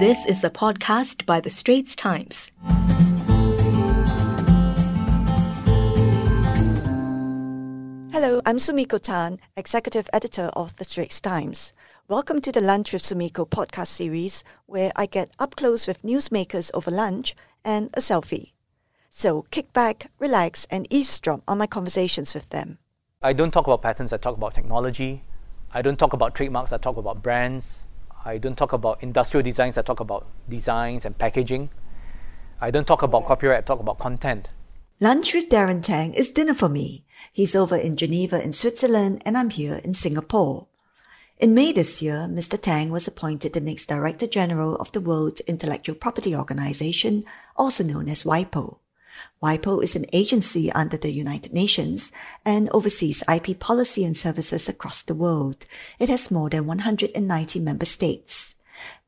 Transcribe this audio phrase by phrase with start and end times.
[0.00, 2.50] This is a podcast by The Straits Times.
[8.10, 11.74] Hello, I'm Sumiko Tan, Executive Editor of The Straits Times.
[12.08, 16.70] Welcome to the Lunch with Sumiko podcast series, where I get up close with newsmakers
[16.72, 18.52] over lunch and a selfie.
[19.10, 22.78] So kick back, relax, and eavesdrop on my conversations with them.
[23.20, 25.24] I don't talk about patents, I talk about technology.
[25.74, 27.86] I don't talk about trademarks, I talk about brands.
[28.24, 31.70] I don't talk about industrial designs, I talk about designs and packaging.
[32.60, 34.50] I don't talk about copyright, I talk about content.
[35.00, 37.06] Lunch with Daren Tang is dinner for me.
[37.32, 40.66] He's over in Geneva in Switzerland and I'm here in Singapore.
[41.38, 42.60] In May this year, Mr.
[42.60, 47.24] Tang was appointed the next Director General of the World Intellectual Property Organization,
[47.56, 48.76] also known as WIPO.
[49.42, 52.12] WIPO is an agency under the United Nations
[52.44, 55.66] and oversees IP policy and services across the world.
[55.98, 58.54] It has more than 190 member states.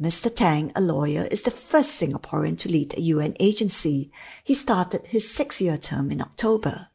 [0.00, 0.34] Mr.
[0.34, 4.10] Tang, a lawyer, is the first Singaporean to lead a UN agency.
[4.42, 6.88] He started his six-year term in October.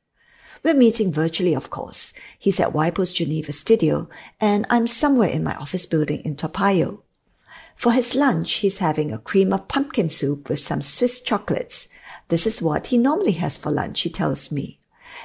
[0.64, 2.12] We're meeting virtually, of course.
[2.40, 4.10] He's at WIPO's Geneva studio,
[4.42, 7.04] and I'm somewhere in my office building in Toa Payoh.
[7.76, 11.88] For his lunch, he's having a cream of pumpkin soup with some Swiss chocolates.
[12.30, 14.80] This is what he normally has for lunch, he tells me.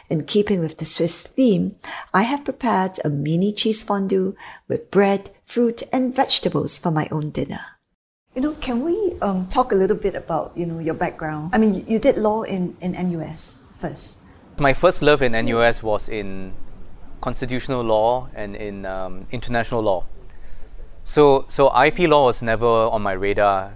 [0.08, 1.76] In keeping with the Swiss theme,
[2.12, 4.36] I have prepared a mini cheese fondue
[4.68, 7.80] with bread, fruit, and vegetables for my own dinner.
[8.34, 11.50] You know, can we um, talk a little bit about, you know, your background?
[11.52, 14.18] I mean, you, you did law in, in NUS first.
[14.58, 16.52] My first love in NUS was in
[17.20, 20.04] constitutional law and in um, international law.
[21.02, 23.74] So, so IP law was never on my radar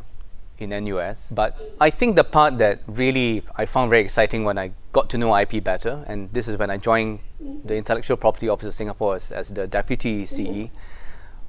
[0.59, 1.33] in NUS.
[1.33, 5.19] But I think the part that really I found very exciting when I got to
[5.19, 7.21] know IP better, and this is when I joined
[7.65, 10.71] the Intellectual Property Office of Singapore as, as the Deputy CE,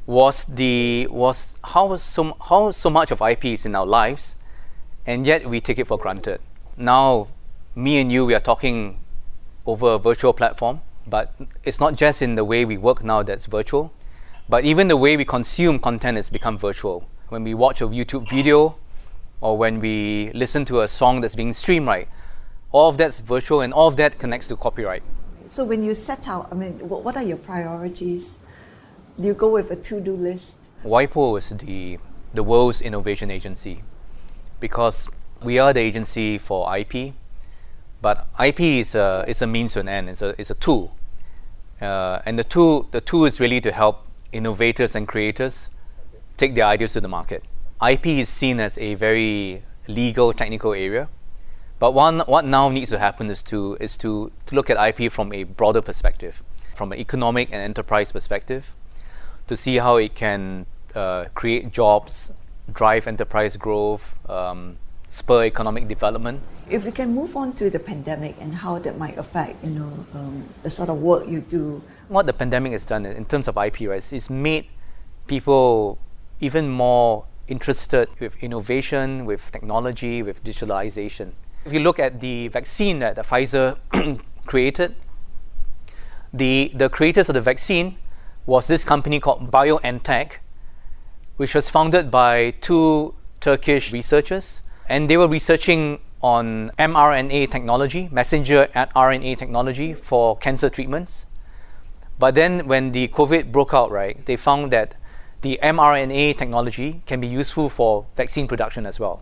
[0.05, 4.35] was the was how so how so much of IP is in our lives,
[5.05, 6.39] and yet we take it for granted.
[6.77, 7.27] Now,
[7.75, 8.99] me and you, we are talking
[9.65, 11.33] over a virtual platform, but
[11.63, 13.93] it's not just in the way we work now that's virtual,
[14.49, 17.07] but even the way we consume content has become virtual.
[17.29, 18.77] When we watch a YouTube video,
[19.41, 22.07] or when we listen to a song that's being streamed, right?
[22.71, 25.03] All of that's virtual and all of that connects to copyright.
[25.47, 28.39] So when you set out, I mean, what are your priorities?
[29.19, 30.57] Do you go with a to-do list?
[30.83, 31.99] WIPO is the,
[32.33, 33.83] the world's innovation agency
[34.59, 35.07] because
[35.41, 37.13] we are the agency for IP,
[38.01, 40.95] but IP is a, is a means to an end, it's a, it's a tool.
[41.81, 45.69] Uh, and the tool, the tool is really to help innovators and creators
[46.37, 47.43] take their ideas to the market.
[47.81, 51.09] IP is seen as a very legal, technical area.
[51.77, 55.11] But one, what now needs to happen is to, is to, to look at IP
[55.11, 56.41] from a broader perspective,
[56.73, 58.73] from an economic and enterprise perspective,
[59.47, 60.65] to see how it can
[60.95, 62.31] uh, create jobs,
[62.71, 64.77] drive enterprise growth, um,
[65.09, 66.41] spur economic development.
[66.69, 70.05] If we can move on to the pandemic and how that might affect, you know,
[70.13, 71.83] um, the sort of work you do.
[72.07, 74.67] What the pandemic has done in terms of IP, right, is made
[75.27, 75.99] people
[76.39, 81.31] even more interested with innovation, with technology, with digitalization.
[81.65, 83.77] If you look at the vaccine that Pfizer
[84.45, 84.95] created,
[86.33, 87.97] the, the creators of the vaccine
[88.45, 90.33] was this company called BioNTech,
[91.37, 98.67] which was founded by two Turkish researchers, and they were researching on mRNA technology, messenger
[98.73, 101.25] RNA technology for cancer treatments.
[102.17, 104.95] But then when the COVID broke out, right, they found that
[105.45, 109.21] the mRNA technology can be useful for vaccine production as well.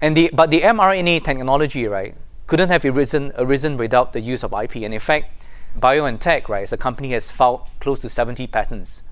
[0.00, 2.16] And the, but the mRNA technology, right,
[2.48, 4.76] couldn't have arisen, arisen without the use of IP.
[4.76, 5.44] And in fact,
[5.78, 9.02] BioNTech, right, as a company, has filed close to 70 patents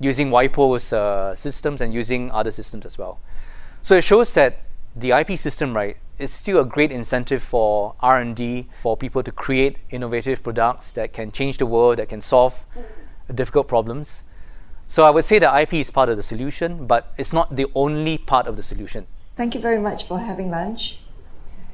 [0.00, 3.20] using WIPO's uh, systems and using other systems as well.
[3.82, 4.64] So it shows that
[4.96, 9.78] the IP system, right, is still a great incentive for R&D, for people to create
[9.90, 12.66] innovative products that can change the world, that can solve
[13.32, 14.24] difficult problems.
[14.92, 17.64] So I would say that IP is part of the solution, but it's not the
[17.74, 19.06] only part of the solution.
[19.36, 21.00] Thank you very much for having lunch.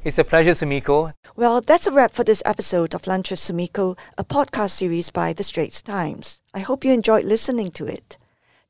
[0.05, 1.15] It's a pleasure, Sumiko.
[1.35, 5.33] Well, that's a wrap for this episode of Lunch with Sumiko, a podcast series by
[5.33, 6.41] The Straits Times.
[6.55, 8.17] I hope you enjoyed listening to it.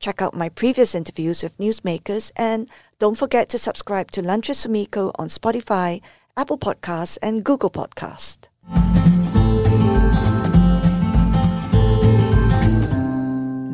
[0.01, 4.57] Check out my previous interviews with newsmakers and don't forget to subscribe to Lunch with
[4.57, 6.01] Sumiko on Spotify,
[6.39, 8.49] Apple Podcasts, and Google Podcast.